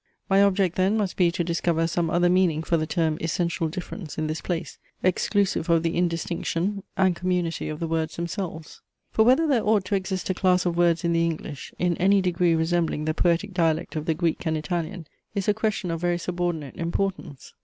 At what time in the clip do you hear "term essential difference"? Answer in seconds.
2.87-4.17